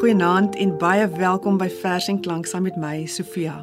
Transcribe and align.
Goeienaand 0.00 0.54
en 0.56 0.70
baie 0.80 1.04
welkom 1.12 1.58
by 1.60 1.66
Vers 1.68 2.06
en 2.08 2.22
Klank 2.24 2.46
saam 2.48 2.62
met 2.64 2.76
my, 2.80 3.02
Sofia. 3.04 3.58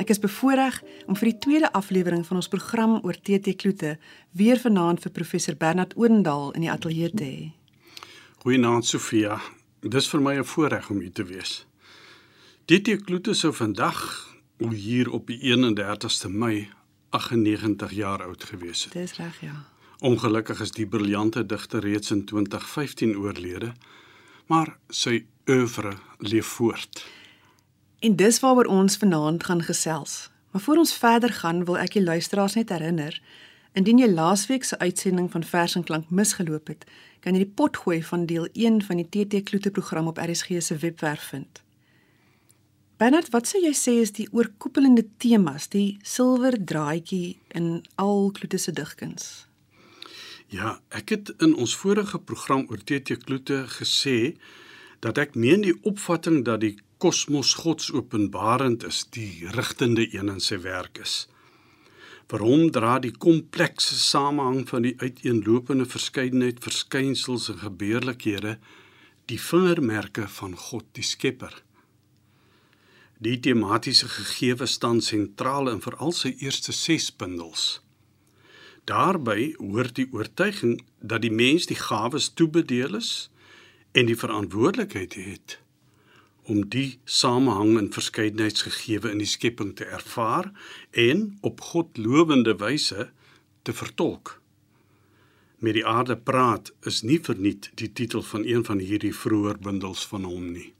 Ek 0.00 0.08
is 0.08 0.16
bevoorreg 0.22 0.78
om 1.04 1.18
vir 1.20 1.28
die 1.28 1.40
tweede 1.44 1.68
aflewering 1.76 2.22
van 2.24 2.40
ons 2.40 2.48
program 2.48 2.94
oor 3.04 3.18
TT 3.20 3.52
Kloete 3.60 3.90
weer 4.32 4.56
vanaand 4.62 5.04
vir 5.04 5.12
professor 5.18 5.58
Bernard 5.60 5.92
Odendaal 6.00 6.54
in 6.56 6.64
die 6.64 6.70
ateljee 6.72 7.12
te 7.12 7.28
hê. 7.28 7.44
Goeienaand 8.46 8.88
Sofia. 8.88 9.36
Dis 9.84 10.08
vir 10.08 10.24
my 10.24 10.34
'n 10.38 10.48
voorreg 10.48 10.88
om 10.90 11.00
hier 11.04 11.12
te 11.12 11.28
wees. 11.28 11.66
TT 12.64 13.04
Kloete 13.04 13.34
sou 13.34 13.52
vandag 13.52 14.00
hier 14.72 15.12
op 15.12 15.26
die 15.26 15.38
31ste 15.52 16.30
Mei 16.30 16.70
98 17.10 17.92
jaar 17.92 18.22
oud 18.22 18.44
gewees 18.44 18.84
het. 18.84 18.92
Dis 18.92 19.16
reg, 19.16 19.40
ja. 19.40 19.66
Ongelukkig 20.00 20.60
is 20.60 20.70
die 20.70 20.86
briljante 20.86 21.46
digter 21.46 21.80
reeds 21.80 22.10
in 22.10 22.24
2015 22.24 23.16
oorlede, 23.16 23.74
maar 24.46 24.78
sy 24.88 25.26
oeuvre 25.48 25.92
leef 26.18 26.46
voort. 26.46 27.06
En 27.98 28.16
dis 28.16 28.40
waaroor 28.40 28.64
ons 28.64 28.96
vanaand 28.96 29.44
gaan 29.44 29.62
gesels. 29.62 30.30
Maar 30.50 30.62
voor 30.62 30.76
ons 30.76 30.94
verder 30.94 31.32
gaan, 31.32 31.64
wil 31.64 31.78
ek 31.78 31.92
die 31.92 32.02
luisteraars 32.02 32.54
net 32.54 32.70
herinner, 32.72 33.20
indien 33.76 33.98
jy 34.00 34.08
laasweek 34.08 34.64
se 34.64 34.78
uitsending 34.78 35.30
van 35.32 35.44
Vers 35.44 35.74
en 35.76 35.84
Klank 35.84 36.10
misgeloop 36.10 36.70
het, 36.72 36.86
kan 37.20 37.36
jy 37.36 37.44
die 37.44 37.54
potgooi 37.58 38.00
van 38.04 38.26
deel 38.26 38.48
1 38.52 38.82
van 38.86 39.02
die 39.02 39.08
TT 39.10 39.42
Kloete 39.48 39.70
program 39.70 40.08
op 40.08 40.18
RSG 40.22 40.62
se 40.64 40.76
webwerf 40.80 41.28
vind. 41.32 41.62
Bernard, 42.96 43.28
wat 43.34 43.48
sou 43.50 43.60
jy 43.60 43.74
sê 43.76 43.98
is 44.00 44.14
die 44.16 44.28
oorkoepelende 44.32 45.04
temas, 45.20 45.68
die 45.68 45.98
silwer 46.00 46.56
draadjie 46.56 47.36
in 47.52 47.82
al 48.00 48.30
Kloete 48.32 48.56
se 48.56 48.72
digkuns? 48.72 49.44
Ja, 50.48 50.78
ek 50.88 51.12
het 51.12 51.34
in 51.42 51.52
ons 51.58 51.74
vorige 51.76 52.16
program 52.22 52.64
oor 52.70 52.80
TT 52.80 53.18
Kloete 53.26 53.66
gesê 53.76 54.38
dat 55.00 55.18
ek 55.18 55.34
meen 55.34 55.64
die 55.64 55.76
opvatting 55.82 56.44
dat 56.44 56.60
die 56.64 56.76
kosmos 57.02 57.54
godsopenbarend 57.60 58.84
is, 58.88 59.04
die 59.12 59.48
rigtende 59.56 60.06
een 60.14 60.32
in 60.32 60.40
sy 60.40 60.58
werk 60.64 61.00
is. 61.02 61.26
Vir 62.26 62.42
hom 62.42 62.70
dra 62.74 62.96
die 62.98 63.12
komplekse 63.12 63.94
samehang 64.00 64.64
van 64.68 64.82
die 64.82 64.96
uiteenlopende 64.98 65.86
verskeidenheid 65.86 66.58
verskynsels 66.64 67.50
en 67.52 67.60
gebeurlikhede 67.60 68.56
die 69.30 69.38
vingermerke 69.38 70.26
van 70.38 70.56
God 70.58 70.88
die 70.98 71.06
Skepper. 71.06 71.54
Die 73.22 73.38
tematiese 73.40 74.08
gegewe 74.08 74.66
staan 74.66 75.00
sentraal 75.00 75.70
in 75.70 75.80
veral 75.84 76.12
sy 76.12 76.34
eerste 76.42 76.74
6 76.74 77.12
bundels. 77.20 77.64
Daarby 78.86 79.54
hoort 79.58 79.96
die 79.96 80.08
oortuiging 80.12 80.80
dat 81.00 81.22
die 81.22 81.32
mens 81.32 81.66
die 81.66 81.78
gawes 81.78 82.28
toebedeel 82.38 82.98
is 82.98 83.28
en 83.96 84.08
die 84.10 84.16
verantwoordelikheid 84.16 85.14
het 85.14 85.58
om 86.46 86.68
die 86.70 86.98
samehang 87.04 87.78
en 87.78 87.88
verskeidenheidsgegewe 87.92 89.10
in 89.10 89.18
die 89.18 89.26
skepping 89.26 89.72
te 89.76 89.84
ervaar 89.84 90.50
en 90.90 91.38
op 91.40 91.60
God 91.60 91.96
lowende 91.98 92.54
wyse 92.60 93.08
te 93.66 93.72
vertolk. 93.74 94.36
Met 95.58 95.74
die 95.74 95.86
aarde 95.86 96.16
praat 96.16 96.70
is 96.86 97.00
nie 97.02 97.18
verniet 97.18 97.70
die 97.74 97.90
titel 97.92 98.22
van 98.22 98.44
een 98.46 98.62
van 98.64 98.78
hierdie 98.78 99.14
vroeë 99.16 99.56
bundels 99.64 100.06
van 100.06 100.28
hom 100.28 100.52
nie. 100.52 100.70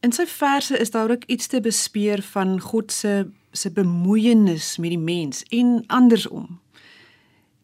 In 0.00 0.14
sy 0.16 0.24
verse 0.30 0.78
is 0.78 0.94
daar 0.94 1.10
ook 1.12 1.26
iets 1.26 1.50
te 1.52 1.60
bespeer 1.60 2.22
van 2.32 2.56
God 2.60 2.92
se 2.92 3.26
se 3.52 3.72
bemoeienis 3.74 4.76
met 4.78 4.94
die 4.94 5.02
mens 5.02 5.42
en 5.50 5.82
andersom. 5.86 6.60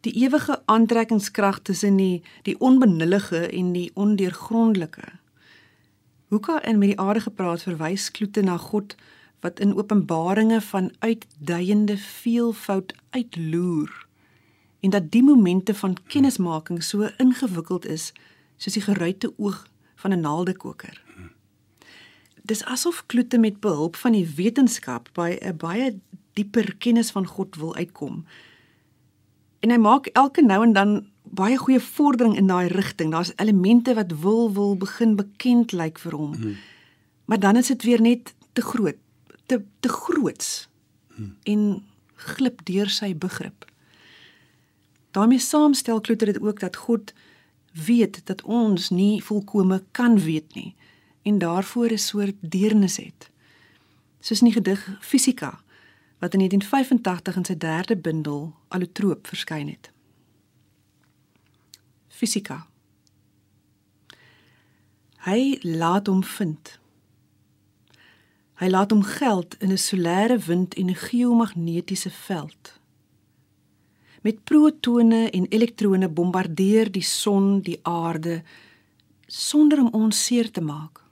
Die 0.07 0.23
ewige 0.23 0.61
aantrekkingskrag 0.71 1.59
tussen 1.67 1.97
die 1.99 2.21
die 2.47 2.55
onbenullige 2.63 3.41
en 3.47 3.73
die 3.75 3.89
ondeurgrondelike. 3.93 5.03
Hoeka 6.31 6.61
in 6.63 6.77
met 6.79 6.93
die 6.93 6.99
aarde 6.99 7.25
gepraat 7.25 7.65
verwys 7.67 8.05
kloete 8.11 8.41
na 8.41 8.55
God 8.57 8.95
wat 9.43 9.59
in 9.59 9.75
openbaringe 9.75 10.61
van 10.61 10.91
uitduiende 10.99 11.97
veelvoud 11.97 12.95
uitloer 13.09 13.91
en 14.79 14.95
dat 14.95 15.11
die 15.11 15.23
momente 15.23 15.75
van 15.75 15.97
kennismaking 16.07 16.83
so 16.83 17.09
ingewikkeld 17.17 17.85
is 17.85 18.13
soos 18.55 18.79
die 18.79 18.87
geruite 18.87 19.33
oog 19.37 19.65
van 19.95 20.13
'n 20.13 20.23
naaldekoker. 20.23 21.03
Dis 22.41 22.63
asof 22.63 23.03
kloete 23.05 23.37
met 23.37 23.59
behulp 23.59 23.95
van 23.95 24.11
die 24.11 24.27
wetenskap 24.35 25.09
by 25.13 25.37
'n 25.41 25.57
baie 25.57 25.99
dieper 26.33 26.75
kennis 26.75 27.11
van 27.11 27.25
God 27.25 27.55
wil 27.55 27.75
uitkom. 27.75 28.25
En 29.59 29.69
hy 29.69 29.77
maak 29.77 30.05
elke 30.05 30.41
nou 30.41 30.63
en 30.63 30.73
dan 30.73 31.07
baie 31.23 31.57
goeie 31.57 31.79
vordering 31.79 32.35
in 32.37 32.47
daai 32.47 32.67
rigting. 32.67 33.11
Daar's 33.11 33.33
elemente 33.35 33.93
wat 33.93 34.19
wil 34.21 34.53
wil 34.53 34.77
begin 34.77 35.15
bekend 35.15 35.71
lyk 35.71 35.99
vir 35.99 36.15
hom. 36.15 36.33
Hmm. 36.33 36.55
Maar 37.25 37.39
dan 37.39 37.55
is 37.55 37.67
dit 37.67 37.83
weer 37.83 38.01
net 38.01 38.33
te 38.53 38.61
groot, 38.61 38.97
te 39.45 39.61
te 39.79 39.89
groots. 39.89 40.69
Hmm. 41.15 41.35
En 41.43 41.83
glip 42.15 42.65
deur 42.65 42.89
sy 42.89 43.15
begrip. 43.17 43.65
daarmee 45.11 45.39
saamstel 45.39 46.01
Kloete 46.01 46.25
dit 46.25 46.41
ook 46.41 46.59
dat 46.59 46.75
God 46.75 47.13
weet 47.85 48.21
dat 48.25 48.41
ons 48.41 48.89
nie 48.89 49.23
volkome 49.23 49.83
kan 49.91 50.19
weet 50.19 50.53
nie 50.53 50.75
en 51.21 51.37
daarvoor 51.37 51.91
'n 51.91 51.97
soort 51.97 52.35
deernis 52.39 52.97
het. 52.97 53.29
Soos 54.19 54.41
in 54.41 54.45
die 54.45 54.53
gedig 54.53 54.97
Fisika 55.01 55.59
wat 56.19 56.33
in 56.33 56.39
1985 56.39 57.35
in 57.35 57.45
sy 57.45 57.57
derde 57.57 57.97
bundel 57.97 58.55
Allotroop 58.67 59.27
verskyn 59.27 59.69
het. 59.69 59.91
Fisika. 62.07 62.65
Hy 65.27 65.59
laat 65.61 66.07
hom 66.07 66.23
vind. 66.23 66.79
Hy 68.57 68.69
laat 68.73 68.91
hom 68.91 69.03
geld 69.05 69.53
in 69.61 69.71
'n 69.71 69.77
solêre 69.77 70.39
wind 70.49 70.73
en 70.73 70.89
'n 70.89 70.95
geomagnetiese 70.95 72.09
veld. 72.09 72.79
Met 74.21 74.43
protone 74.43 75.29
en 75.29 75.45
elektrone 75.45 76.09
bombardeer 76.09 76.91
die 76.91 77.03
son 77.03 77.61
die 77.61 77.79
aarde 77.81 78.43
sonder 79.27 79.79
om 79.79 79.89
ons 79.91 80.25
seer 80.25 80.51
te 80.51 80.61
maak. 80.61 81.03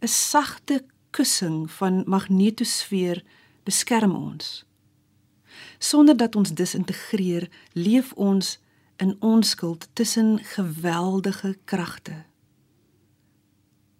'n 0.00 0.08
Sagte 0.08 0.84
kussing 1.10 1.70
van 1.70 2.02
magnetosfeer 2.06 3.22
beskerm 3.70 4.16
ons. 4.16 4.64
Sonder 5.78 6.16
dat 6.16 6.36
ons 6.36 6.52
disintegreer, 6.52 7.48
leef 7.72 8.12
ons 8.12 8.58
in 9.00 9.16
onskuld 9.24 9.88
tussen 9.92 10.38
geweldige 10.54 11.54
kragte. 11.64 12.24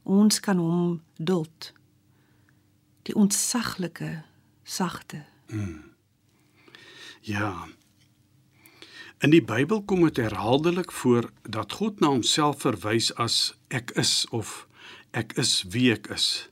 Ons 0.03 0.41
kan 0.41 0.59
hom 0.59 1.01
duld. 1.17 1.73
Die 3.09 3.15
ontsaglike 3.15 4.23
sagte. 4.63 5.25
Mm. 5.47 5.85
Ja. 7.21 7.69
In 9.21 9.33
die 9.33 9.45
Bybel 9.45 9.83
kom 9.85 10.05
dit 10.05 10.21
herhaaldelik 10.21 10.93
voor 10.93 11.31
dat 11.43 11.73
God 11.81 12.01
na 12.01 12.13
homself 12.13 12.61
verwys 12.65 13.13
as 13.15 13.55
ek 13.69 13.93
is 14.01 14.27
of 14.31 14.67
ek 15.17 15.37
is 15.41 15.63
wie 15.73 15.91
ek 15.93 16.09
is. 16.13 16.50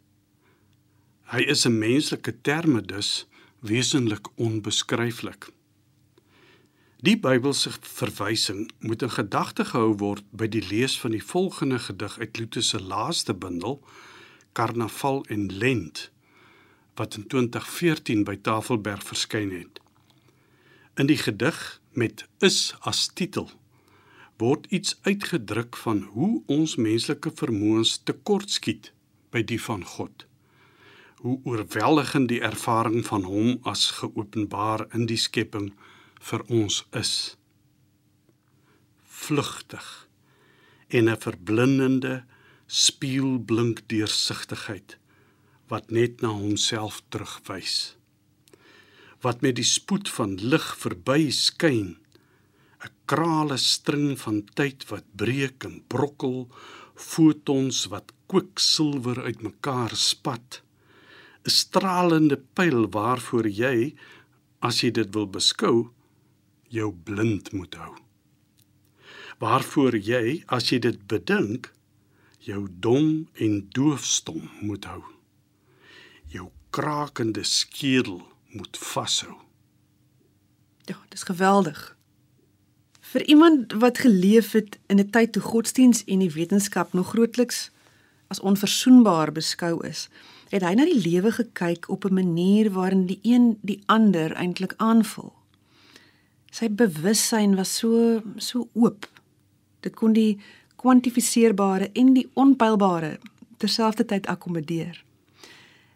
Hy 1.28 1.42
is 1.44 1.66
'n 1.66 1.78
menslike 1.78 2.40
terme 2.40 2.80
dus 2.80 3.26
wesenlik 3.60 4.28
onbeskryflik. 4.34 5.48
Die 6.96 7.18
Bybelse 7.18 7.70
verwysing 7.80 8.70
moet 8.78 9.02
in 9.02 9.10
gedagte 9.10 9.64
gehou 9.64 9.92
word 9.96 10.24
by 10.30 10.46
die 10.48 10.64
lees 10.68 11.00
van 11.00 11.10
die 11.10 11.24
volgende 11.24 11.78
gedig 11.78 12.18
uit 12.18 12.38
Luther 12.38 12.62
se 12.62 12.80
laaste 12.80 13.34
bundel 13.34 13.84
Karnaval 14.52 15.24
en 15.28 15.52
Lent 15.52 16.10
wat 16.94 17.16
in 17.16 17.26
2014 17.26 18.24
by 18.24 18.36
Tafelberg 18.36 19.02
verskyn 19.02 19.50
het. 19.50 19.80
In 20.96 21.06
die 21.06 21.18
gedig 21.20 21.80
met 21.92 22.24
is 22.38 22.74
as 22.80 23.06
titel 23.06 23.50
word 24.36 24.66
iets 24.66 24.98
uitgedruk 25.02 25.76
van 25.76 26.02
hoe 26.02 26.42
ons 26.46 26.76
menslike 26.76 27.30
vermoëns 27.34 28.00
tekortskiet 28.04 28.92
by 29.30 29.42
die 29.42 29.60
van 29.62 29.84
God. 29.84 30.27
Hoe 31.18 31.40
oorweldigend 31.44 32.28
die 32.30 32.40
ervaring 32.46 33.00
van 33.06 33.24
hom 33.26 33.56
as 33.66 33.88
geopenbaar 33.98 34.84
in 34.94 35.08
die 35.10 35.18
skepping 35.18 35.72
vir 36.30 36.44
ons 36.46 36.84
is. 37.00 37.12
Vlugtig 39.02 39.88
en 40.88 41.10
'n 41.10 41.20
verblindende 41.24 42.24
spieelblink 42.66 43.82
deursigtigheid 43.88 44.96
wat 45.68 45.90
net 45.90 46.20
na 46.20 46.28
homself 46.28 47.02
terugwys. 47.08 47.96
Wat 49.20 49.40
met 49.40 49.56
die 49.56 49.66
spoed 49.66 50.08
van 50.08 50.36
lig 50.36 50.68
verby 50.84 51.30
skyn 51.30 51.96
'n 52.84 52.94
krale 53.10 53.56
string 53.56 54.20
van 54.20 54.44
tyd 54.54 54.86
wat 54.90 55.04
breek 55.16 55.64
en 55.64 55.82
brokkel 55.88 56.48
fotons 56.94 57.86
wat 57.92 58.12
kwiksilwer 58.26 59.22
uitmekaar 59.22 59.96
spat 59.96 60.62
'n 61.46 61.50
stralende 61.50 62.38
pyl 62.54 62.90
waarvoor 62.90 63.46
jy 63.48 63.94
as 64.58 64.82
jy 64.82 64.90
dit 64.90 65.14
wil 65.14 65.26
beskou 65.26 65.90
jou 66.68 66.92
blind 66.92 67.52
moet 67.52 67.74
hou. 67.74 67.94
Waarvoor 69.38 69.96
jy 69.96 70.42
as 70.46 70.70
jy 70.72 70.78
dit 70.78 71.06
bedink 71.06 71.72
jou 72.38 72.66
dom 72.70 73.28
en 73.34 73.68
doofstom 73.70 74.50
moet 74.60 74.84
hou. 74.84 75.02
Jou 76.26 76.50
krakende 76.70 77.44
skedel 77.44 78.22
moet 78.52 78.78
vashou. 78.78 79.36
Ja, 80.88 80.96
dis 81.08 81.22
geweldig. 81.22 81.96
Vir 83.00 83.24
iemand 83.24 83.72
wat 83.72 83.98
geleef 83.98 84.52
het 84.52 84.78
in 84.86 84.98
'n 85.00 85.10
tyd 85.10 85.32
toe 85.32 85.42
godsdiens 85.42 86.04
en 86.04 86.18
die 86.18 86.32
wetenskap 86.32 86.92
nog 86.92 87.08
grootliks 87.08 87.70
as 88.28 88.40
onverzoenbaar 88.40 89.32
beskou 89.32 89.86
is, 89.86 90.08
het 90.48 90.64
hy 90.64 90.74
na 90.74 90.84
die 90.88 91.00
lewe 91.00 91.32
gekyk 91.32 91.88
op 91.92 92.04
'n 92.04 92.14
manier 92.14 92.70
waarin 92.72 93.06
die 93.06 93.20
een 93.22 93.58
die 93.60 93.82
ander 93.86 94.32
eintlik 94.34 94.74
aanvul. 94.76 95.32
Sy 96.50 96.68
bewussyn 96.68 97.56
was 97.56 97.76
so 97.76 98.22
so 98.36 98.68
oop. 98.72 99.06
Dit 99.80 99.94
kon 99.94 100.12
die 100.12 100.38
kwantifiseerbare 100.76 101.90
en 101.92 102.14
die 102.14 102.28
onpylbare 102.34 103.18
terselfdertyd 103.56 104.26
akkommodeer. 104.26 105.04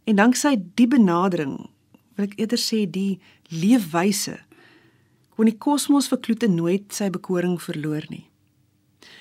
En 0.04 0.16
danksy 0.16 0.56
die 0.74 0.88
benadering, 0.88 1.70
wil 2.14 2.26
ek 2.26 2.38
eerder 2.38 2.58
sê 2.58 2.90
die 2.90 3.20
leefwyse, 3.48 4.38
kon 5.36 5.46
die 5.46 5.58
kosmos 5.58 6.08
vir 6.08 6.18
Kloete 6.18 6.48
nooit 6.48 6.92
sy 6.94 7.10
bekoring 7.10 7.62
verloor 7.62 8.04
nie. 8.08 8.26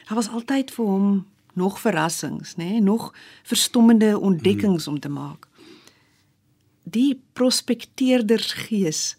Daar 0.08 0.16
was 0.16 0.30
altyd 0.30 0.72
vir 0.72 0.86
hom 0.86 1.26
nog 1.54 1.80
verrassings, 1.80 2.56
nê, 2.56 2.70
nee? 2.70 2.82
nog 2.82 3.14
verstommende 3.44 4.20
ontdekkings 4.20 4.86
hmm. 4.86 4.94
om 4.94 5.00
te 5.00 5.10
maak. 5.10 5.48
Die 6.84 7.22
prospekteerdersgees 7.34 9.18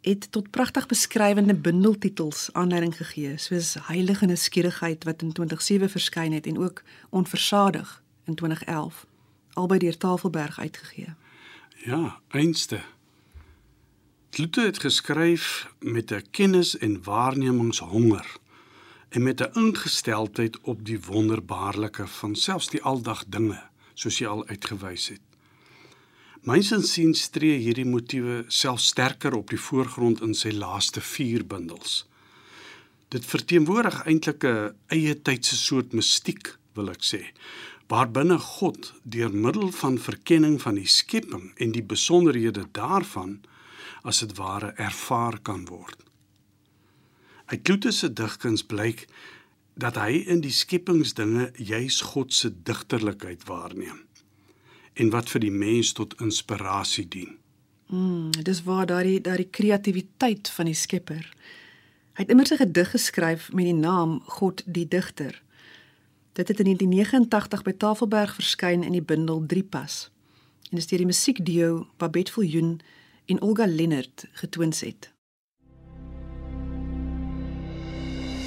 het 0.00 0.32
tot 0.32 0.50
pragtig 0.50 0.86
beskrywende 0.86 1.54
bundeltitels 1.54 2.48
aanleiding 2.52 2.96
gegee, 2.96 3.38
soos 3.38 3.76
Heilige 3.86 4.26
Nuuskierigheid 4.26 5.04
wat 5.04 5.22
in 5.22 5.32
2007 5.32 5.90
verskyn 5.90 6.32
het 6.32 6.46
en 6.46 6.58
ook 6.58 6.82
Onversadig 7.10 8.02
in 8.24 8.34
2011 8.34 9.06
albei 9.52 9.78
deur 9.78 9.96
Tafelberg 9.96 10.58
uitgegee. 10.58 11.14
Ja, 11.84 12.20
einste. 12.28 12.80
Klute 14.30 14.60
het 14.60 14.78
geskryf 14.78 15.68
met 15.78 16.10
'n 16.10 16.24
kennis 16.30 16.78
en 16.78 17.02
waarnemingshonger 17.02 18.36
en 19.12 19.22
met 19.22 19.40
'n 19.40 19.58
ingesteldheid 19.58 20.60
op 20.60 20.84
die 20.84 21.00
wonderbaarlike 21.00 22.06
van 22.06 22.34
selfs 22.34 22.68
die 22.68 22.82
aldag 22.82 23.24
dinge, 23.26 23.60
soos 23.94 24.18
jy 24.18 24.26
al 24.26 24.46
uitgewys 24.46 25.08
het. 25.08 25.20
Mynsins 26.42 26.92
sien 26.92 27.14
stree 27.14 27.58
hierdie 27.58 27.86
motiewe 27.86 28.44
self 28.48 28.80
sterker 28.80 29.34
op 29.34 29.50
die 29.50 29.60
voorgrond 29.60 30.20
in 30.20 30.34
sy 30.34 30.50
laaste 30.50 31.00
4 31.00 31.46
bundels. 31.46 32.06
Dit 33.08 33.26
verteenwoordig 33.26 34.04
eintlik 34.06 34.44
'n 34.44 34.74
eie 34.86 35.14
tydse 35.22 35.56
soort 35.56 35.92
mistiek, 35.92 36.56
wil 36.74 36.88
ek 36.90 37.02
sê, 37.02 37.22
waarbinne 37.88 38.38
God 38.38 38.92
deur 39.02 39.34
middel 39.34 39.70
van 39.70 39.98
verkenning 39.98 40.60
van 40.62 40.74
die 40.74 40.86
skepping 40.86 41.52
en 41.56 41.72
die 41.72 41.82
besonderhede 41.82 42.64
daarvan 42.72 43.40
as 44.02 44.18
dit 44.18 44.36
ware 44.36 44.72
ervaar 44.76 45.38
kan 45.42 45.64
word. 45.64 46.11
Uit 47.52 47.62
Kloete 47.62 47.90
se 47.90 48.08
digkuns 48.12 48.62
blyk 48.64 49.02
dat 49.76 49.98
hy 50.00 50.22
in 50.32 50.40
die 50.40 50.54
skepingsdinge 50.56 51.50
juis 51.60 51.98
God 52.14 52.32
se 52.32 52.48
digterlikheid 52.64 53.44
waarneem 53.44 53.98
en 54.92 55.10
wat 55.12 55.28
vir 55.32 55.44
die 55.44 55.52
mens 55.52 55.90
tot 55.96 56.16
inspirasie 56.24 57.04
dien. 57.08 57.36
Mm, 57.92 58.32
dis 58.48 58.62
waar 58.64 58.88
daardie 58.88 59.20
daardie 59.20 59.50
kreatiwiteit 59.52 60.48
van 60.48 60.68
die 60.68 60.76
Skepper. 60.76 61.28
Hy 62.16 62.24
het 62.24 62.32
immers 62.32 62.52
'n 62.52 62.62
gedig 62.64 62.90
geskryf 62.90 63.52
met 63.52 63.64
die 63.64 63.76
naam 63.76 64.20
God 64.24 64.62
die 64.66 64.88
Digter. 64.88 65.42
Dit 66.32 66.48
het 66.48 66.58
in 66.58 66.64
1989 66.64 67.62
by 67.62 67.72
Tafelberg 67.72 68.34
verskyn 68.34 68.82
in 68.82 68.92
die 68.92 69.04
bundel 69.04 69.44
3 69.46 69.64
pas. 69.64 70.10
En 70.70 70.78
is 70.78 70.86
deur 70.86 70.98
die 70.98 71.06
musiekduo 71.06 71.86
Babette 71.96 72.32
Viljoen 72.32 72.80
en 73.26 73.40
Olga 73.40 73.66
Lennert 73.66 74.24
getoons 74.32 74.80
het. 74.80 75.12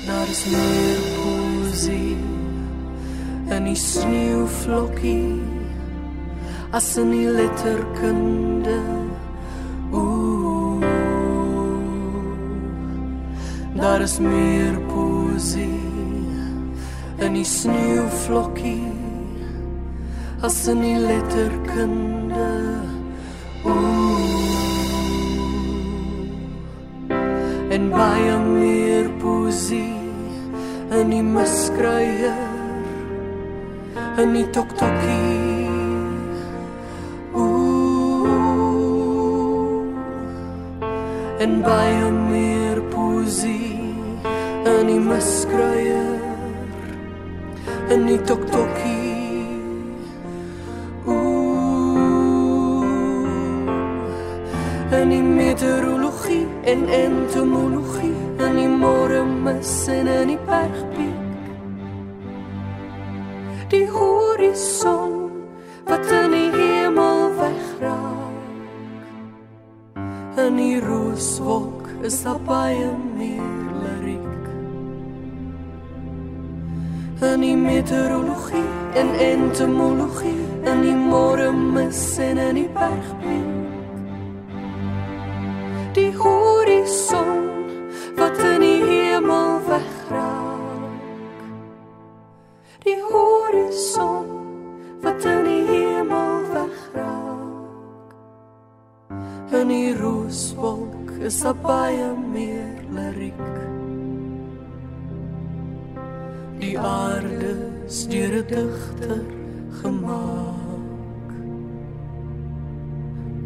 Daar 0.06 0.30
is 0.30 0.46
meer 0.46 1.00
poesie 1.18 2.18
in 3.50 3.64
die 3.66 3.76
sneeuvlokkie 3.76 5.42
as 6.72 6.98
in 7.02 7.10
die 7.10 7.30
letterkunde. 7.30 8.78
Ooh. 9.94 10.84
Daar 13.74 14.02
is 14.06 14.20
meer 14.20 14.78
poesie 14.94 15.82
in 17.18 17.34
die 17.34 17.50
sneeuvlokkie 17.50 18.94
as 20.46 20.68
in 20.68 20.86
die 20.86 20.98
letterkunde. 21.02 22.50
Ooh. 23.66 23.86
En 23.86 23.95
in 34.18 34.34
die 34.34 34.46
toktokkie 34.56 35.68
en 41.44 41.58
baie 41.66 42.12
meer 42.12 42.80
poesie 42.94 43.76
in 44.72 44.88
die 44.88 45.02
miskryer 45.04 46.22
in 47.96 48.08
die 48.08 48.22
toktokkie 48.32 49.04
en 55.02 55.12
die 55.12 55.22
meteorologie 55.28 56.48
en 56.72 56.88
entomologie 57.02 58.16
in 58.48 58.64
die 58.64 58.72
môre 58.80 59.22
mis 59.44 59.76
en 59.92 60.08
in 60.08 60.34
die 60.34 60.42
bergpiek 60.48 61.15
horison 64.56 65.32
wat 65.86 66.06
in 66.12 66.32
die 66.32 66.52
hemel 66.52 67.32
wegraak. 67.36 68.36
In 70.38 70.56
die 70.56 70.80
rooswolk 70.80 71.88
is 72.02 72.22
daar 72.24 72.40
baie 72.40 72.92
meer 73.18 73.52
liriek. 73.84 74.46
In 77.34 77.42
die 77.42 77.56
meteorologie 77.56 78.72
en 78.96 79.12
entomologie 79.20 80.48
in 80.64 80.82
die 80.82 80.96
môre 80.96 81.52
mis 81.52 82.18
en 82.18 82.38
in 82.38 82.56
die 82.56 82.70
bergpiek 82.80 83.54
die 85.96 86.12
horison 86.18 87.25
is 101.26 101.40
daar 101.42 101.56
baie 101.58 102.14
meer 102.32 102.84
liriek. 102.94 103.46
Die 106.60 106.80
aarde 106.80 107.54
is 107.86 108.08
deur 108.08 108.34
'n 108.42 108.48
digter 108.48 109.26
gemaak 109.82 111.32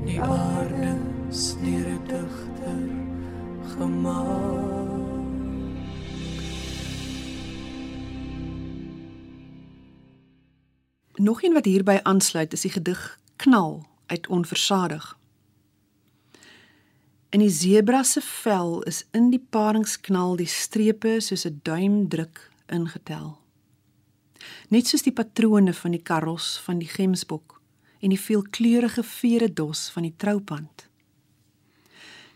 die 0.06 0.22
aarde 0.22 0.92
is 1.30 1.56
deur 1.64 1.88
'n 1.88 2.04
digter 2.08 2.84
gemaak 3.76 4.98
Nog 11.14 11.44
een 11.44 11.54
wat 11.54 11.66
hierby 11.66 12.00
aansluit 12.04 12.54
is 12.54 12.62
die 12.62 12.72
gedig 12.72 13.20
Knal 13.36 13.86
uit 14.06 14.28
Onversadig. 14.28 15.19
In 17.30 17.44
die 17.44 17.52
sebra 17.54 18.02
se 18.04 18.22
vel 18.26 18.80
is 18.90 19.04
in 19.14 19.28
die 19.30 19.42
paringsknal 19.54 20.32
die 20.40 20.50
strepe 20.50 21.20
soos 21.22 21.46
'n 21.46 21.60
duimdruk 21.64 22.40
ingetel. 22.66 23.38
Net 24.70 24.88
soos 24.88 25.06
die 25.06 25.14
patrone 25.14 25.74
van 25.74 25.92
die 25.92 26.02
karos 26.02 26.58
van 26.66 26.80
die 26.80 26.88
gemsbok 26.88 27.62
en 28.02 28.10
die 28.10 28.20
veelkleurige 28.20 29.04
vere 29.04 29.54
dos 29.54 29.90
van 29.90 30.04
die 30.04 30.14
troupand. 30.18 30.90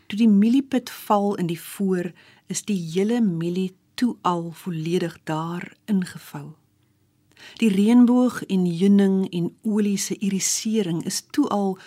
Toe 0.07 0.17
die 0.17 0.29
mieliepit 0.29 0.89
val 0.89 1.35
in 1.35 1.47
die 1.47 1.61
voor, 1.61 2.11
is 2.47 2.61
die 2.61 2.77
hele 2.93 3.21
mielie 3.21 3.73
toe 3.93 4.15
al 4.21 4.51
volledig 4.51 5.17
daar 5.23 5.73
ingevou. 5.85 6.53
Die 7.57 7.69
reënboog 7.69 8.43
en 8.43 8.65
heuning 8.65 9.29
en 9.31 9.55
olie 9.63 9.97
se 9.97 10.17
irisering 10.17 11.05
is 11.05 11.21
toe 11.31 11.49
al 11.49 11.77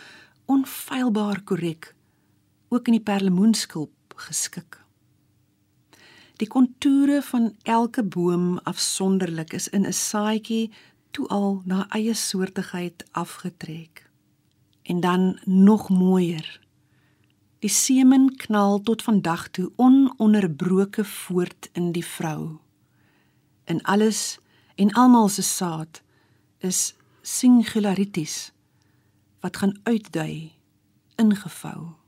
onfeilbaar 0.46 1.42
korrek 1.42 1.95
ook 2.68 2.86
in 2.86 2.92
die 2.92 3.02
perlemoenskulp 3.02 3.90
geskik. 4.16 4.80
Die 6.36 6.48
kontoure 6.48 7.22
van 7.22 7.54
elke 7.62 8.04
boom 8.04 8.58
afsonderlik 8.58 9.52
is 9.52 9.68
in 9.68 9.86
'n 9.86 9.92
saadjie 9.92 10.70
toe 11.10 11.28
al 11.28 11.62
na 11.64 11.88
eie 11.88 12.14
soortigheid 12.14 13.04
afgetrek. 13.10 14.10
En 14.82 15.00
dan 15.00 15.38
nog 15.44 15.88
mooier. 15.88 16.60
Die 17.58 17.70
semen 17.70 18.36
knal 18.36 18.80
tot 18.80 19.02
vandag 19.02 19.48
toe 19.48 19.72
ononderbroke 19.76 21.04
voort 21.04 21.68
in 21.72 21.92
die 21.92 22.04
vrou. 22.04 22.58
In 23.64 23.82
alles 23.82 24.38
en 24.74 24.92
almal 24.92 25.28
se 25.28 25.42
saad 25.42 26.02
is 26.58 26.94
singularities 27.22 28.52
wat 29.40 29.56
gaan 29.56 29.80
uitdui 29.82 30.52
ingevou. 31.16 32.05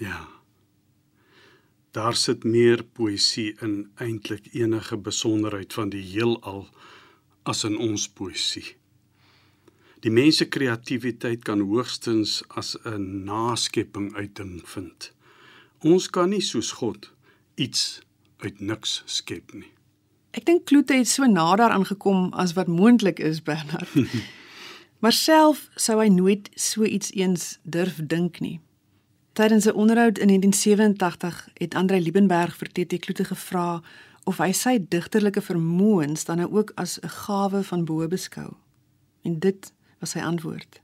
Ja. 0.00 0.28
Daar 1.92 2.16
sit 2.16 2.44
meer 2.44 2.84
poësie 2.84 3.52
in 3.60 3.90
eintlik 4.00 4.48
enige 4.52 4.96
besonderheid 4.96 5.72
van 5.72 5.90
die 5.92 6.04
heelal 6.04 6.68
as 7.42 7.64
in 7.68 7.76
ons 7.76 8.08
poësie. 8.08 8.76
Die 10.02 10.10
mens 10.10 10.40
se 10.40 10.48
kreatiwiteit 10.48 11.44
kan 11.46 11.60
hoogstens 11.60 12.40
as 12.48 12.76
'n 12.84 13.24
naskepping 13.24 14.14
uiting 14.14 14.62
vind. 14.64 15.12
Ons 15.80 16.10
kan 16.10 16.28
nie 16.28 16.40
soos 16.40 16.72
God 16.72 17.12
iets 17.54 18.00
uit 18.38 18.60
niks 18.60 19.02
skep 19.06 19.52
nie. 19.52 19.72
Ek 20.30 20.44
dink 20.44 20.64
Kloete 20.64 20.94
het 20.94 21.08
so 21.08 21.26
na 21.26 21.56
daaraan 21.56 21.84
gekom 21.84 22.32
as 22.32 22.52
wat 22.52 22.66
moontlik 22.66 23.18
is, 23.18 23.42
Bernard. 23.42 23.88
maar 25.02 25.12
self 25.12 25.68
sou 25.76 26.00
hy 26.00 26.08
nooit 26.08 26.50
so 26.54 26.84
iets 26.84 27.12
eens 27.12 27.58
durf 27.62 28.00
dink 28.06 28.40
nie. 28.40 28.60
Tydens 29.32 29.64
'n 29.64 29.72
onderhoud 29.72 30.18
in 30.18 30.26
1987 30.26 31.48
het 31.54 31.74
Andre 31.74 32.00
Liebenberg 32.00 32.56
vir 32.56 32.68
TT 32.68 32.98
Kloete 32.98 33.24
gevra 33.24 33.82
of 34.24 34.38
hy 34.38 34.52
sy 34.52 34.86
digterlike 34.88 35.40
vermoëns 35.40 36.24
dan 36.24 36.36
nou 36.36 36.50
ook 36.52 36.72
as 36.74 37.00
'n 37.00 37.08
gawe 37.08 37.62
van 37.62 37.84
bo 37.84 38.08
beskou. 38.08 38.52
En 39.22 39.38
dit 39.38 39.72
was 39.98 40.10
sy 40.10 40.18
antwoord. 40.18 40.80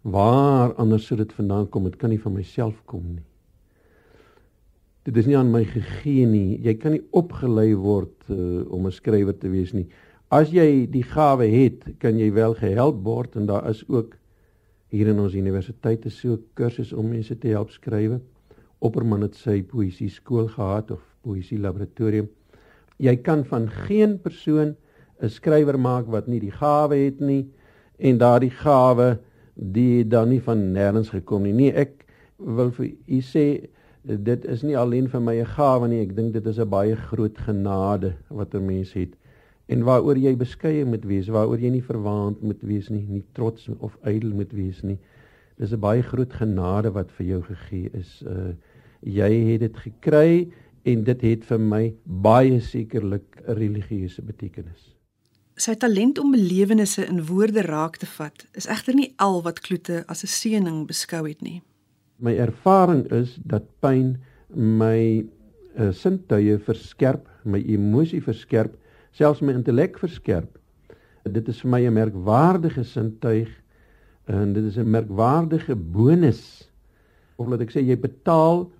Waar 0.00 0.74
anders 0.74 1.06
sou 1.06 1.20
dit 1.20 1.32
vandaan 1.32 1.68
kom? 1.68 1.84
Dit 1.84 1.96
kan 1.96 2.08
nie 2.08 2.20
van 2.20 2.32
myself 2.32 2.82
kom 2.84 3.04
nie. 3.14 3.24
Dit 5.02 5.16
is 5.16 5.26
nie 5.26 5.36
aan 5.36 5.50
my 5.50 5.64
gegee 5.64 6.26
nie. 6.26 6.60
Jy 6.62 6.74
kan 6.74 6.90
nie 6.90 7.06
opgelei 7.10 7.76
word 7.76 8.24
uh, 8.28 8.72
om 8.72 8.86
'n 8.86 8.92
skrywer 8.92 9.38
te 9.38 9.48
wees 9.48 9.72
nie. 9.72 9.88
As 10.28 10.50
jy 10.50 10.86
die 10.90 11.02
gawe 11.02 11.46
het, 11.46 11.84
kan 11.98 12.18
jy 12.18 12.32
wel 12.32 12.54
gehelp 12.54 13.04
word 13.04 13.36
en 13.36 13.46
daar 13.46 13.68
is 13.68 13.88
ook 13.88 14.16
hier 14.90 15.08
in 15.12 15.20
ons 15.22 15.34
universiteit 15.38 16.04
'n 16.04 16.10
so 16.10 16.38
kursus 16.54 16.92
om 16.92 17.08
mense 17.08 17.38
te 17.38 17.48
help 17.48 17.70
skrywe. 17.70 18.20
Opperman 18.80 19.22
het 19.22 19.34
sy 19.34 19.62
poësie 19.62 20.10
skool 20.10 20.48
gehad 20.48 20.90
of 20.90 21.00
poësie 21.22 21.58
laboratorium. 21.58 22.28
Jy 22.98 23.16
kan 23.16 23.44
van 23.44 23.68
geen 23.68 24.18
persoon 24.18 24.76
'n 25.22 25.28
skrywer 25.28 25.78
maak 25.78 26.06
wat 26.06 26.26
nie 26.26 26.40
die 26.40 26.50
gawe 26.50 26.96
het 26.96 27.20
nie 27.20 27.46
en 27.98 28.18
daardie 28.18 28.50
gawe 28.50 29.18
die 29.54 30.04
dan 30.08 30.28
nie 30.28 30.40
van 30.40 30.72
nêrens 30.72 31.10
gekom 31.10 31.42
nie. 31.42 31.52
Nee, 31.52 31.72
ek 31.72 32.06
wil 32.38 32.70
vir 32.70 32.86
u 33.06 33.20
sê 33.20 33.68
dit 34.02 34.44
is 34.44 34.62
nie 34.62 34.76
alleen 34.76 35.08
vir 35.08 35.20
my 35.20 35.36
'n 35.40 35.46
gawe 35.46 35.88
nie, 35.88 36.00
ek 36.00 36.16
dink 36.16 36.32
dit 36.32 36.46
is 36.46 36.58
'n 36.58 36.68
baie 36.68 36.96
groot 36.96 37.38
genade 37.38 38.14
wat 38.28 38.54
'n 38.54 38.66
mens 38.66 38.92
het 38.92 39.19
en 39.70 39.84
waaroor 39.86 40.18
jy 40.18 40.32
beskeie 40.38 40.84
moet 40.84 41.04
wees, 41.06 41.30
waaroor 41.30 41.60
jy 41.62 41.70
nie 41.76 41.84
verwaand 41.84 42.42
moet 42.42 42.62
wees 42.66 42.88
nie, 42.90 43.04
nie 43.06 43.24
trots 43.38 43.68
of 43.78 43.96
ydel 44.08 44.34
moet 44.34 44.52
wees 44.56 44.82
nie. 44.82 44.98
Dis 45.60 45.72
'n 45.72 45.80
baie 45.80 46.02
groot 46.02 46.32
genade 46.32 46.90
wat 46.92 47.10
vir 47.18 47.26
jou 47.26 47.42
gegee 47.42 47.90
is. 47.92 48.22
Uh 48.26 48.54
jy 49.00 49.30
het 49.52 49.60
dit 49.60 49.76
gekry 49.80 50.48
en 50.84 51.04
dit 51.04 51.20
het 51.24 51.44
vir 51.44 51.58
my 51.58 51.94
baie 52.04 52.60
sekerlik 52.60 53.42
'n 53.46 53.54
religieuse 53.56 54.22
betekenis. 54.22 54.96
Sy 55.56 55.74
talent 55.74 56.18
om 56.18 56.30
belewennisse 56.32 57.06
in 57.06 57.26
woorde 57.26 57.62
raak 57.62 57.96
te 57.96 58.06
vat, 58.06 58.46
is 58.54 58.66
egter 58.66 58.94
nie 58.94 59.12
al 59.16 59.42
wat 59.42 59.60
Kloete 59.60 60.04
as 60.06 60.22
'n 60.22 60.26
seëning 60.26 60.86
beskou 60.86 61.28
het 61.28 61.42
nie. 61.42 61.62
My 62.18 62.36
ervaring 62.36 63.10
is 63.12 63.38
dat 63.44 63.64
pyn 63.80 64.18
my 64.54 65.24
uh, 65.78 65.92
sintuie 65.92 66.58
verskerp, 66.58 67.28
my 67.44 67.62
emosie 67.66 68.22
verskerp 68.22 68.76
selfs 69.10 69.40
my 69.40 69.52
intellek 69.52 69.98
verskerp. 69.98 70.58
Dit 71.28 71.48
is 71.48 71.60
vir 71.60 71.70
my 71.70 71.80
'n 71.86 71.92
merkwaardige 71.92 72.84
sintuig 72.84 73.48
en 74.26 74.52
dit 74.52 74.64
is 74.64 74.76
'n 74.76 74.90
merkwaardige 74.90 75.76
bonus. 75.76 76.70
Of 77.36 77.46
laat 77.46 77.60
ek 77.60 77.70
sê 77.70 77.80
jy 77.86 77.96
betaal 77.96 78.70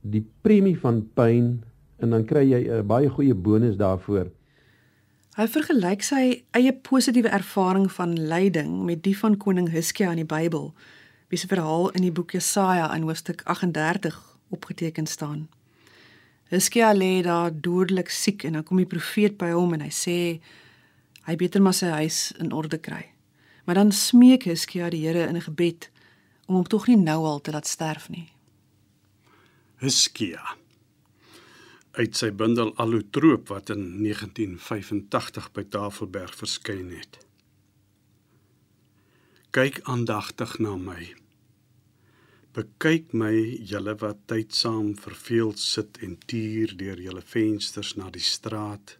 die 0.00 0.24
premie 0.42 0.78
van 0.78 1.08
pyn 1.14 1.62
en 1.98 2.10
dan 2.10 2.24
kry 2.24 2.44
jy 2.50 2.68
'n 2.68 2.86
baie 2.86 3.08
goeie 3.08 3.34
bonus 3.34 3.76
daarvoor. 3.76 4.30
Hy 5.34 5.48
vergelyk 5.48 6.02
sy 6.02 6.44
eie 6.54 6.72
positiewe 6.72 7.28
ervaring 7.28 7.88
van 7.92 8.12
lyding 8.14 8.84
met 8.84 9.02
die 9.02 9.16
van 9.18 9.36
koning 9.36 9.70
Hizkia 9.70 10.10
in 10.10 10.16
die 10.22 10.24
Bybel, 10.30 10.74
wie 11.28 11.38
se 11.38 11.48
verhaal 11.50 11.90
in 11.90 12.02
die 12.02 12.12
boek 12.12 12.30
Jesaja 12.30 12.94
in 12.94 13.02
hoofstuk 13.02 13.42
38 13.42 14.38
opgeteken 14.50 15.06
staan. 15.06 15.48
Hiskia 16.52 16.92
lê 16.92 17.22
daar 17.22 17.50
dodelik 17.52 18.10
siek 18.10 18.44
en 18.44 18.52
dan 18.58 18.64
kom 18.64 18.76
die 18.76 18.88
profeet 18.88 19.38
by 19.40 19.50
hom 19.54 19.74
en 19.74 19.84
hy 19.86 19.92
sê 19.92 20.18
hy 21.24 21.36
beter 21.40 21.62
maar 21.64 21.76
sy 21.76 21.88
huis 22.02 22.32
in 22.38 22.52
orde 22.52 22.78
kry. 22.78 23.06
Maar 23.64 23.80
dan 23.80 23.92
smeek 23.92 24.44
Hiskia 24.44 24.90
die 24.90 25.06
Here 25.06 25.28
in 25.28 25.36
'n 25.36 25.48
gebed 25.48 25.90
om 26.46 26.54
hom 26.54 26.68
tog 26.68 26.86
nie 26.86 26.96
nou 26.96 27.24
al 27.24 27.40
te 27.40 27.50
laat 27.50 27.66
sterf 27.66 28.08
nie. 28.08 28.28
Hiskia 29.80 30.56
uit 31.94 32.16
sy 32.16 32.30
bundel 32.34 32.72
Allotroop 32.76 33.48
wat 33.48 33.70
in 33.70 34.02
1985 34.02 35.52
by 35.54 35.62
Tafelberg 35.70 36.34
verskyn 36.34 36.90
het. 36.90 37.20
Kyk 39.54 39.78
aandagtig 39.86 40.58
na 40.58 40.74
my. 40.76 41.14
Bekyk 42.54 43.10
my 43.18 43.32
julle 43.66 43.96
wat 43.98 44.20
tydsaam 44.30 44.92
verveeld 45.02 45.58
sit 45.58 45.96
en 46.06 46.12
tuur 46.30 46.76
deur 46.78 47.00
julle 47.02 47.22
vensters 47.26 47.96
na 47.98 48.12
die 48.14 48.22
straat 48.22 48.92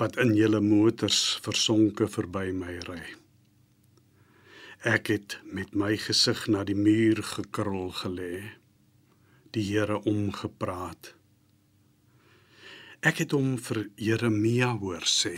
wat 0.00 0.18
in 0.20 0.34
julle 0.36 0.60
motors 0.64 1.20
versonke 1.44 2.08
verby 2.12 2.50
my 2.56 2.74
ry. 2.88 3.00
Ek 4.92 5.08
het 5.14 5.38
met 5.44 5.72
my 5.78 5.94
gesig 6.00 6.44
na 6.52 6.64
die 6.68 6.76
muur 6.76 7.22
gekrul 7.22 7.88
gelê. 8.02 8.36
Die 9.56 9.64
Here 9.70 10.00
omgepraat. 10.08 11.12
Ek 13.00 13.24
het 13.24 13.32
hom 13.36 13.56
vir 13.64 13.86
Jeremia 13.96 14.72
hoor 14.82 15.08
sê. 15.08 15.36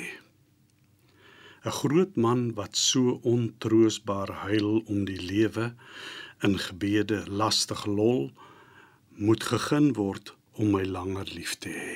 'n 1.65 1.77
Groot 1.81 2.17
man 2.17 2.43
wat 2.59 2.77
so 2.77 3.21
ontroosbaar 3.23 4.31
huil 4.47 4.83
om 4.87 5.05
die 5.09 5.21
lewe 5.21 5.75
in 6.45 6.59
gebede 6.59 7.23
lastig 7.27 7.87
lol 7.89 8.27
moet 9.17 9.45
gegeen 9.49 9.95
word 9.97 10.35
om 10.61 10.75
my 10.75 10.83
langer 10.85 11.31
lief 11.33 11.55
te 11.65 11.73
hê. 11.73 11.95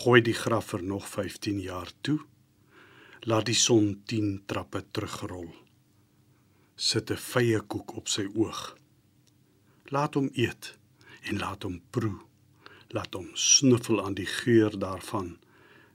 Gooi 0.00 0.20
die 0.26 0.36
graf 0.36 0.74
vir 0.74 0.84
nog 0.92 1.06
15 1.08 1.62
jaar 1.64 1.88
toe. 2.04 2.18
Laat 3.24 3.48
die 3.48 3.56
son 3.56 3.94
10 4.12 4.44
trappe 4.50 4.84
terugrol. 4.92 5.48
Sit 6.76 7.10
'n 7.10 7.24
vye 7.30 7.60
koek 7.60 7.96
op 7.96 8.06
sy 8.08 8.26
oog. 8.34 8.76
Laat 9.94 10.14
hom 10.14 10.28
eet 10.34 10.76
en 11.28 11.38
laat 11.38 11.62
hom 11.62 11.80
proe. 11.90 12.20
Laat 12.94 13.14
hom 13.14 13.28
snuffel 13.34 14.04
aan 14.04 14.14
die 14.14 14.30
geur 14.40 14.78
daarvan. 14.78 15.38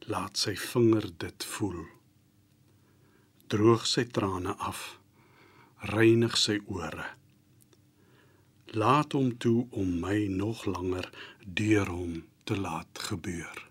Laat 0.07 0.37
sy 0.37 0.55
vinger 0.55 1.09
dit 1.17 1.43
voel. 1.43 1.85
Droog 3.47 3.85
sy 3.87 4.03
trane 4.05 4.53
af 4.57 4.99
reinig 5.91 6.37
sy 6.37 6.59
ore. 6.65 7.05
Laat 8.75 9.13
hom 9.15 9.37
toe 9.37 9.65
om 9.71 9.99
my 10.01 10.25
nog 10.31 10.65
langer 10.65 11.09
deur 11.45 11.89
hom 11.89 12.23
te 12.43 12.57
laat 12.59 13.05
gebeur. 13.09 13.65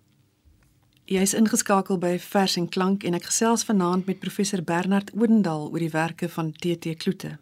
Jy 1.05 1.21
is 1.21 1.35
ingeskakel 1.37 1.99
by 2.01 2.15
Vers 2.19 2.57
en 2.57 2.69
Klank 2.73 3.03
en 3.05 3.17
ek 3.19 3.27
gesels 3.29 3.67
vanaand 3.69 4.07
met 4.09 4.23
professor 4.23 4.63
Bernard 4.65 5.11
Odendaal 5.13 5.69
oor 5.69 5.83
die 5.83 5.93
werke 5.93 6.31
van 6.33 6.55
TT 6.57 6.95
Kloete. 7.03 7.35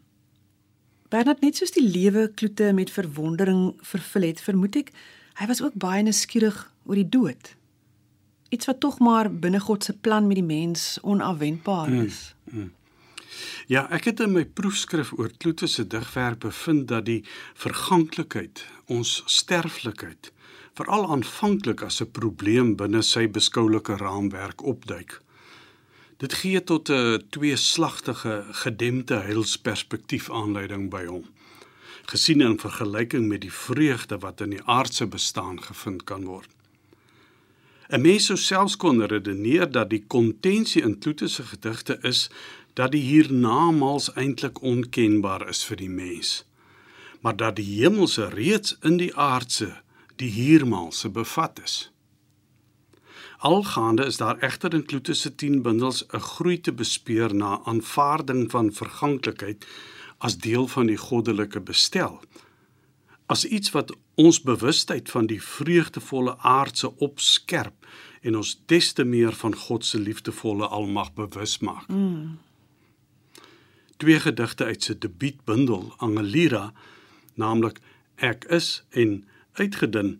Bernard 1.12 1.45
net 1.45 1.61
soos 1.61 1.75
die 1.76 1.85
lewe 1.85 2.26
Kloete 2.35 2.73
met 2.75 2.91
verwondering 2.91 3.76
vervul 3.87 4.26
het, 4.33 4.43
vermoed 4.43 4.81
ek 4.81 4.91
hy 5.38 5.47
was 5.49 5.62
ook 5.62 5.76
baie 5.79 6.02
nuuskierig 6.02 6.59
oor 6.88 6.99
die 6.99 7.09
dood. 7.09 7.52
Iets 8.52 8.67
wat 8.69 8.83
tog 8.83 8.99
maar 8.99 9.31
binne 9.31 9.61
God 9.62 9.85
se 9.85 9.95
plan 9.95 10.26
met 10.26 10.41
die 10.41 10.47
mens 10.47 10.99
onafwendbaar 11.07 11.93
is. 12.02 12.33
Mm, 12.50 12.59
mm. 12.59 12.71
Ja, 13.66 13.86
ek 13.90 14.04
het 14.10 14.20
in 14.20 14.32
my 14.32 14.44
proefskrif 14.44 15.12
oor 15.18 15.30
Kloete 15.38 15.66
se 15.66 15.86
digwerk 15.86 16.38
bevind 16.38 16.88
dat 16.88 17.06
die 17.06 17.24
verganklikheid, 17.54 18.64
ons 18.86 19.22
sterflikheid, 19.26 20.32
veral 20.74 21.10
aanvanklik 21.10 21.82
as 21.82 22.00
'n 22.00 22.10
probleem 22.10 22.76
binne 22.76 23.02
sy 23.02 23.28
beskouelike 23.28 23.96
raamwerk 23.96 24.62
opduik. 24.62 25.20
Dit 26.18 26.34
gee 26.34 26.64
tot 26.64 26.90
'n 26.90 27.22
tweeslagtige 27.30 28.44
gedempte 28.50 29.14
heilsperspektief 29.14 30.30
aanleiding 30.30 30.90
by 30.90 31.04
hom 31.06 31.24
gesien 32.10 32.40
in 32.40 32.58
vergelyking 32.58 33.28
met 33.28 33.40
die 33.40 33.52
vreugde 33.52 34.18
wat 34.18 34.40
in 34.40 34.56
die 34.56 34.64
aardse 34.64 35.06
bestaan 35.06 35.62
gevind 35.62 36.04
kan 36.04 36.24
word. 36.24 36.48
'n 37.88 38.00
Mens 38.00 38.26
sou 38.26 38.36
selfs 38.36 38.76
kon 38.76 39.04
redeneer 39.06 39.70
dat 39.70 39.90
die 39.90 40.04
kontensie 40.06 40.82
in 40.82 40.98
Kloete 40.98 41.28
se 41.28 41.42
gedigte 41.42 41.98
is 42.02 42.30
dat 42.79 42.93
die 42.93 43.02
hiernamaals 43.02 44.12
eintlik 44.14 44.62
onkenbaar 44.62 45.49
is 45.49 45.64
vir 45.64 45.76
die 45.76 45.91
mens, 45.91 46.45
maar 47.21 47.37
dat 47.37 47.57
die 47.57 47.69
hemelse 47.83 48.29
reeds 48.33 48.76
in 48.83 48.97
die 48.97 49.12
aardse, 49.17 49.75
die 50.17 50.31
hiermaalse 50.31 51.11
bevat 51.11 51.61
is. 51.64 51.93
Algaande 53.43 54.05
is 54.07 54.17
daar 54.17 54.38
egter 54.38 54.75
in 54.75 54.85
Kloete 54.87 55.14
se 55.14 55.35
10 55.35 55.62
bundels 55.62 56.05
'n 56.07 56.19
groei 56.19 56.61
te 56.61 56.73
bespeur 56.73 57.35
na 57.35 57.61
aanvaarding 57.64 58.50
van 58.50 58.73
verganklikheid 58.73 59.67
as 60.19 60.38
deel 60.38 60.67
van 60.67 60.87
die 60.87 60.97
goddelike 60.97 61.61
bestel. 61.61 62.21
As 63.26 63.45
iets 63.45 63.71
wat 63.71 63.97
ons 64.14 64.43
bewustheid 64.43 65.11
van 65.11 65.26
die 65.26 65.43
vreugdevolle 65.43 66.38
aardse 66.38 66.97
opskerp 66.97 67.87
en 68.21 68.37
ons 68.37 68.62
des 68.67 68.93
te 68.93 69.05
meer 69.05 69.33
van 69.33 69.57
God 69.57 69.85
se 69.85 69.99
liefdevolle 69.99 70.67
almag 70.67 71.14
bewus 71.14 71.59
maak. 71.59 71.88
Mm. 71.88 72.38
Twee 74.02 74.18
gedigte 74.18 74.66
uit 74.66 74.82
sy 74.82 74.97
debuutbundel 74.99 75.85
Angelira, 76.02 76.73
naamlik 77.38 77.76
Ek 78.18 78.42
is 78.50 78.80
en 78.99 79.21
Uitgedun, 79.54 80.16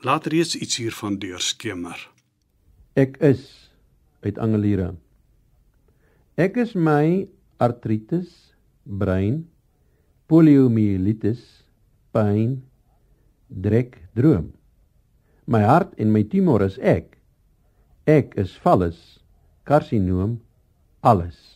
laat 0.00 0.30
reeds 0.32 0.54
iets 0.56 0.78
hiervan 0.80 1.18
deurskemer. 1.20 2.00
Ek 2.96 3.18
is 3.20 3.42
uit 4.24 4.40
Angelira. 4.40 4.94
Ek 6.40 6.56
is 6.56 6.72
my 6.72 7.26
artritis, 7.60 8.30
brein, 8.88 9.42
poliomielitis, 10.32 11.42
pyn, 12.16 12.62
drek, 13.52 13.98
droom. 14.16 14.48
My 15.44 15.60
hart 15.68 15.92
en 16.00 16.08
my 16.16 16.24
tumor 16.24 16.64
is 16.64 16.80
ek. 16.80 17.18
Ek 18.08 18.32
is 18.40 18.56
vallus, 18.64 19.20
karsinoom, 19.68 20.38
alles. 21.04 21.53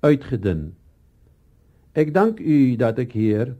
Uitgedun. 0.00 0.76
Ek 1.98 2.12
dank 2.14 2.38
u 2.38 2.76
dat 2.78 3.00
ek 3.02 3.16
hier 3.18 3.56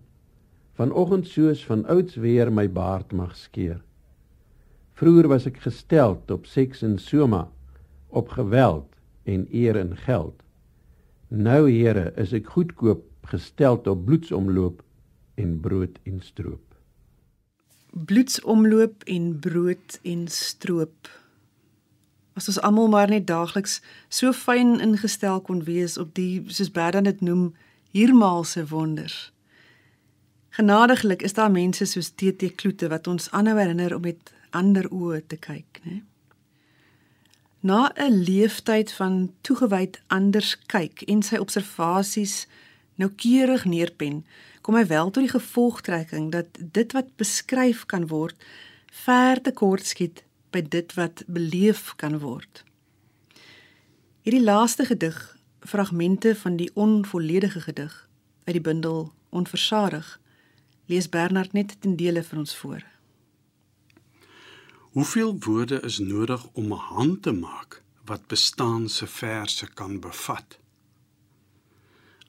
vanoggend 0.79 1.27
soos 1.27 1.65
van 1.67 1.83
ouds 1.91 2.15
weer 2.15 2.53
my 2.55 2.69
baard 2.71 3.11
mag 3.11 3.33
skeer. 3.35 3.81
Vroeger 4.95 5.27
was 5.35 5.49
ek 5.51 5.59
gesteld 5.65 6.31
op 6.31 6.47
seks 6.47 6.85
en 6.87 6.95
soma, 7.03 7.49
op 8.15 8.31
geweld 8.39 8.87
en 9.27 9.49
eer 9.51 9.81
en 9.83 9.97
geld. 10.07 10.39
Nou, 11.29 11.67
Here, 11.67 12.13
is 12.15 12.31
ek 12.33 12.55
goedkoop 12.55 13.03
gesteld 13.27 13.91
op 13.91 14.07
bloedsomloop 14.07 14.85
en 15.43 15.59
brood 15.61 15.99
en 16.07 16.23
stroop. 16.23 16.63
Bloedsomloop 17.91 19.03
en 19.11 19.33
brood 19.43 19.99
en 20.07 20.29
stroop. 20.31 21.11
As 22.39 22.47
ons 22.47 22.61
almal 22.63 22.87
maar 22.89 23.11
net 23.11 23.27
daagliks 23.27 23.81
so 24.15 24.31
fyn 24.33 24.77
ingestel 24.85 25.41
kon 25.43 25.65
wees 25.67 25.97
op 25.99 26.13
die 26.15 26.45
soos 26.47 26.71
Berdan 26.71 27.09
dit 27.09 27.23
noem 27.27 27.49
hiermaalse 27.97 28.63
wonders. 28.71 29.33
Genadiglik 30.55 31.25
is 31.27 31.35
daar 31.35 31.51
mense 31.51 31.87
soos 31.87 32.13
TT 32.15 32.53
Kloete 32.61 32.91
wat 32.93 33.11
ons 33.11 33.27
aanhou 33.35 33.57
herinner 33.59 33.97
om 33.97 34.07
met 34.07 34.31
ander 34.55 34.87
oë 34.95 35.25
te 35.27 35.39
kyk, 35.49 35.81
né? 35.83 35.97
Na 37.61 37.91
'n 37.99 38.23
leeftyd 38.23 38.93
van 38.93 39.33
toegewyd 39.43 39.99
anders 40.07 40.55
kyk 40.67 41.03
en 41.03 41.23
sy 41.23 41.37
observasies 41.37 42.47
noukeurig 42.95 43.65
neerpen, 43.65 44.25
kom 44.63 44.75
hy 44.75 44.87
wel 44.87 45.11
tot 45.11 45.23
die 45.27 45.39
gevolgtrekking 45.41 46.31
dat 46.31 46.47
dit 46.59 46.93
wat 46.93 47.17
beskryf 47.17 47.87
kan 47.87 48.07
word 48.07 48.37
ver 48.91 49.43
te 49.43 49.53
kort 49.53 49.87
skiet 49.87 50.23
by 50.51 50.63
dit 50.63 50.95
wat 50.95 51.25
beleef 51.27 51.95
kan 51.97 52.19
word. 52.19 52.65
Hierdie 54.23 54.45
laaste 54.45 54.85
gedig, 54.85 55.37
fragmente 55.61 56.35
van 56.37 56.57
die 56.57 56.71
onvolledige 56.75 57.61
gedig 57.61 58.09
uit 58.45 58.55
die 58.55 58.65
bundel 58.65 59.13
Onversadig, 59.31 60.21
lees 60.87 61.09
Bernard 61.09 61.53
net 61.53 61.77
ten 61.81 61.97
dele 61.97 62.23
vir 62.25 62.39
ons 62.39 62.55
voor. 62.57 62.85
Hoeveel 64.97 65.37
woorde 65.45 65.81
is 65.81 65.99
nodig 65.99 66.47
om 66.53 66.73
'n 66.73 66.85
hand 66.93 67.23
te 67.23 67.33
maak 67.33 67.83
wat 68.05 68.27
bestaanse 68.27 69.07
verse 69.07 69.67
kan 69.75 70.01
bevat? 70.01 70.59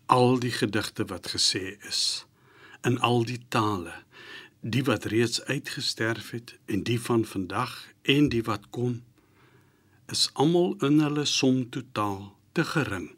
Al 0.06 0.40
die 0.40 0.52
gedigte 0.52 1.06
wat 1.06 1.30
gesê 1.36 1.78
is 1.88 2.26
in 2.82 3.00
al 3.00 3.24
die 3.26 3.42
tale, 3.48 3.94
die 4.60 4.84
wat 4.84 5.06
reeds 5.06 5.44
uitgesterf 5.44 6.30
het 6.30 6.58
en 6.66 6.84
die 6.84 7.02
van 7.02 7.26
vandag 7.26 7.88
en 8.10 8.30
die 8.34 8.44
wat 8.44 8.70
kom, 8.74 9.02
is 10.10 10.30
almal 10.34 10.74
in 10.86 10.98
hulle 11.04 11.26
som 11.30 11.62
totaal 11.70 12.32
te 12.58 12.66
gering 12.66 13.12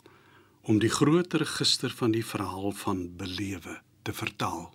om 0.69 0.82
die 0.84 0.91
groot 0.91 1.34
register 1.41 1.93
van 2.01 2.12
die 2.15 2.25
verhaal 2.25 2.73
van 2.84 3.06
belewe 3.17 3.80
te 4.06 4.13
vertaal. 4.13 4.69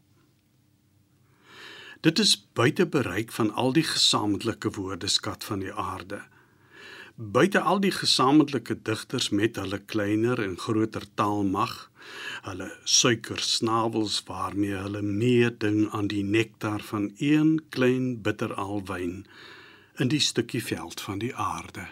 Dit 2.06 2.18
is 2.22 2.32
buite 2.58 2.86
bereik 2.86 3.32
van 3.32 3.52
al 3.54 3.74
die 3.76 3.84
gesamentlike 3.86 4.72
woordeskat 4.76 5.44
van 5.44 5.62
die 5.64 5.72
aarde. 5.72 6.22
Buite 7.16 7.60
al 7.60 7.80
die 7.80 7.92
gesamentlike 7.92 8.76
digters 8.88 9.28
met 9.30 9.56
hulle 9.60 9.78
kleiner 9.78 10.42
en 10.42 10.56
groter 10.60 11.04
taalmag, 11.14 11.74
hulle 12.48 12.70
suikersnavels 12.84 14.20
waarmee 14.28 14.76
hulle 14.84 15.02
meeding 15.02 15.86
aan 15.96 16.08
die 16.12 16.24
nektar 16.24 16.84
van 16.92 17.10
een 17.18 17.56
klein 17.70 18.20
bitter 18.22 18.54
alwyn 18.54 19.24
in 19.96 20.08
die 20.08 20.20
stukkie 20.20 20.62
veld 20.64 21.00
van 21.00 21.18
die 21.18 21.34
aarde 21.34 21.86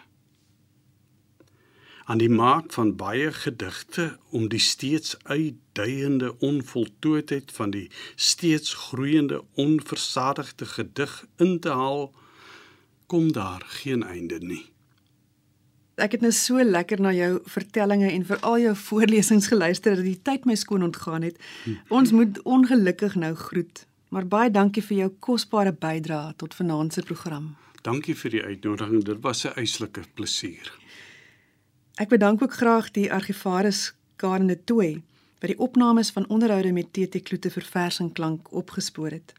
aan 2.04 2.20
die 2.20 2.30
maak 2.30 2.72
van 2.72 2.96
baie 2.96 3.32
gedigte 3.32 4.18
om 4.30 4.48
die 4.48 4.60
steeds 4.60 5.16
uitduiende 5.22 6.34
onvoltooidheid 6.38 7.52
van 7.52 7.70
die 7.70 7.90
steeds 8.14 8.74
groeiende 8.74 9.40
onversadigde 9.54 10.66
gedig 10.66 11.24
in 11.36 11.60
te 11.60 11.68
haal 11.68 12.12
kom 13.06 13.32
daar 13.32 13.64
geen 13.80 14.02
einde 14.02 14.38
nie 14.38 14.64
Ek 15.94 16.16
het 16.16 16.24
nou 16.26 16.32
so 16.34 16.58
lekker 16.58 16.98
na 16.98 17.12
jou 17.14 17.36
vertellings 17.46 18.08
en 18.10 18.24
veral 18.26 18.56
jou 18.58 18.72
voorlesings 18.76 19.46
geluister 19.46 19.94
dat 19.94 20.02
die 20.02 20.18
tyd 20.26 20.42
my 20.48 20.56
skoon 20.58 20.82
ontgaan 20.82 21.22
het. 21.22 21.36
Ons 21.86 22.10
moet 22.10 22.40
ongelukkig 22.42 23.14
nou 23.14 23.30
groet, 23.38 23.84
maar 24.10 24.26
baie 24.26 24.50
dankie 24.50 24.82
vir 24.82 25.04
jou 25.04 25.10
kosbare 25.22 25.70
bydrae 25.70 26.34
tot 26.36 26.54
vanaand 26.58 26.98
se 26.98 27.06
program. 27.06 27.52
Dankie 27.84 28.14
vir 28.16 28.32
die 28.32 28.42
uitnodiging. 28.42 29.04
Dit 29.04 29.20
was 29.20 29.44
'n 29.44 29.56
eislike 29.60 30.02
plesier. 30.14 30.72
Ek 31.94 32.08
bedank 32.08 32.42
ook 32.42 32.52
graag 32.52 32.90
die 32.90 33.12
argivaris 33.12 33.94
Karen 34.16 34.46
de 34.46 34.64
Tooi 34.64 35.02
wat 35.40 35.50
die 35.50 35.58
opnames 35.58 36.10
van 36.10 36.28
onderhoude 36.28 36.72
met 36.72 36.92
TT 36.92 37.22
Kloete 37.22 37.50
vir 37.50 37.62
vers 37.62 37.98
en 37.98 38.12
klank 38.12 38.52
opgespoor 38.52 39.10
het. 39.10 39.32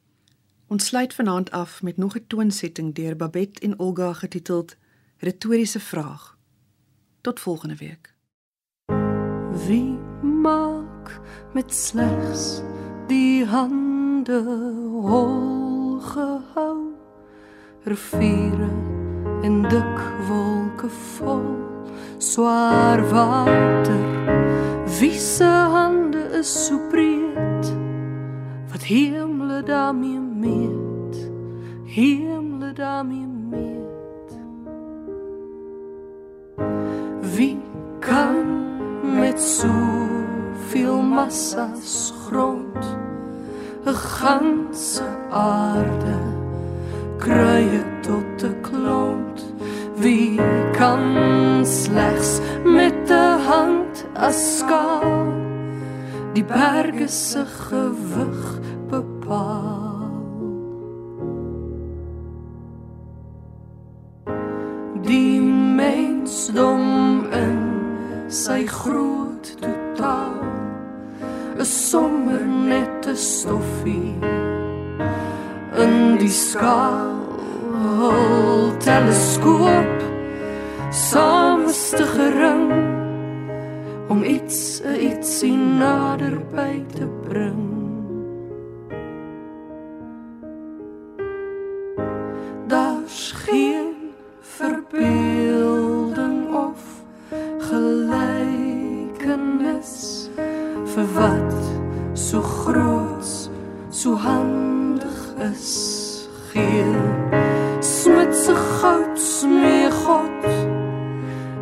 Ons 0.67 0.85
sluit 0.85 1.13
vanaand 1.13 1.51
af 1.51 1.81
met 1.81 1.97
nog 1.97 2.15
'n 2.15 2.27
toonsetting 2.27 2.93
deur 2.93 3.15
Babette 3.15 3.61
en 3.61 3.79
Olga 3.79 4.13
getiteld 4.13 4.75
Retoriese 5.17 5.79
vraag. 5.79 6.37
Tot 7.21 7.39
volgende 7.39 7.75
week. 7.75 8.13
Wie 9.67 9.97
maak 10.41 11.21
met 11.53 11.73
slegs 11.73 12.61
die 13.07 13.45
hande 13.45 14.43
hol 15.01 15.99
gehou 15.99 16.94
riviere 17.85 18.69
en 19.43 19.61
dik 19.61 19.99
wolke 20.27 20.89
vol 20.89 21.45
swaar 22.17 23.09
water. 23.11 24.05
Wie 24.99 25.19
se 25.19 25.43
hande 25.45 26.23
is 26.39 26.65
so 26.65 26.79
breed? 26.89 27.65
Wat 28.71 28.83
hemle 28.83 29.63
daarmee 29.63 30.19
meet. 30.19 31.29
Hemle 31.85 32.73
daarmee 32.73 33.27
meet. 33.27 34.31
Wie 37.35 37.57
kan 37.99 38.45
met 39.19 39.41
so 39.41 39.69
veel 40.69 41.01
massas 41.01 42.13
grond 42.25 42.83
'n 43.85 43.93
ganse 43.93 45.05
aarde 45.29 46.34
kruie 47.19 47.83
tot 48.01 48.43
'n 48.43 48.55
klont 48.61 49.39
Wie 49.95 50.39
kan 50.77 51.65
slegs 51.65 52.39
met 52.63 53.09
'n 53.09 53.39
hand 53.47 54.05
as 54.13 54.57
skaal 54.57 55.33
die 56.33 56.43
berge 56.43 57.07
se 57.07 57.45
gewig 57.45 58.59
bepaal? 58.89 60.11
Die 65.01 65.39
mensdom 65.79 67.25
in 67.31 67.61
sy 68.27 68.65
groot 68.67 69.55
totaal 69.61 70.43
is 71.57 71.89
sommer 71.89 72.43
net 72.45 73.07
'n 73.07 73.15
stoffie 73.15 74.44
in 75.77 76.17
die 76.17 76.31
skaal. 76.31 77.13
Teleskoop 78.85 80.01
saam 80.91 81.65
is 81.65 81.89
te 81.89 82.05
gering 82.05 82.71
om 84.13 84.23
iets 84.23 84.81
ietsie 84.85 85.57
naderby 85.57 86.85
te 86.93 87.07
bring. 87.25 87.65
Daar's 92.67 93.33
geen 93.45 94.13
verbeelding 94.57 96.53
of 96.53 96.79
gelykenis 97.69 99.09
vir 100.93 101.05
wat 101.17 101.53
so 102.13 102.41
groot 102.41 103.49
so 103.89 104.13
handig 104.15 104.34
is 105.51 106.27
geel 106.49 106.95
smutse 107.79 108.55
goud 108.55 109.19
smee 109.19 109.91
god. 109.91 110.45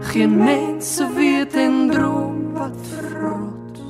Geen 0.01 0.37
mense 0.37 1.13
weet 1.13 1.53
en 1.53 1.89
droom 1.89 2.53
wat 2.53 2.77
verrot. 2.91 3.81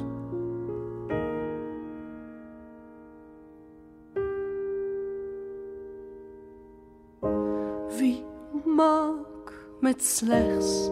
Wie 7.98 8.24
maak 8.66 9.54
met 9.80 10.04
slegs 10.04 10.90